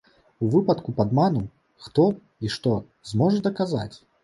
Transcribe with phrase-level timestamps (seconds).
[0.45, 1.43] У выпадку падману,
[1.89, 2.07] хто
[2.47, 2.75] і што
[3.13, 3.95] зможа даказаць?